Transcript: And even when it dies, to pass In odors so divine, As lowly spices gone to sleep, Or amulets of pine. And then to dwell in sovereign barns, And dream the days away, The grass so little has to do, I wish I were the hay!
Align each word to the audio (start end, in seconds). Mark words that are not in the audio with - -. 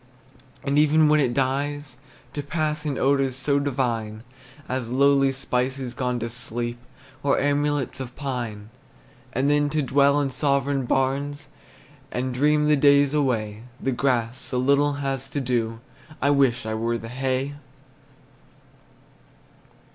And 0.63 0.79
even 0.79 1.09
when 1.09 1.19
it 1.19 1.31
dies, 1.31 1.97
to 2.33 2.41
pass 2.41 2.87
In 2.87 2.97
odors 2.97 3.35
so 3.35 3.59
divine, 3.59 4.23
As 4.67 4.89
lowly 4.89 5.31
spices 5.31 5.93
gone 5.93 6.17
to 6.21 6.27
sleep, 6.29 6.79
Or 7.21 7.37
amulets 7.37 7.99
of 7.99 8.15
pine. 8.15 8.71
And 9.31 9.47
then 9.47 9.69
to 9.69 9.83
dwell 9.83 10.19
in 10.19 10.31
sovereign 10.31 10.85
barns, 10.85 11.49
And 12.11 12.33
dream 12.33 12.67
the 12.67 12.75
days 12.75 13.13
away, 13.13 13.61
The 13.79 13.91
grass 13.91 14.39
so 14.39 14.57
little 14.57 14.93
has 14.93 15.29
to 15.29 15.39
do, 15.39 15.81
I 16.19 16.31
wish 16.31 16.65
I 16.65 16.73
were 16.73 16.97
the 16.97 17.07
hay! 17.09 17.53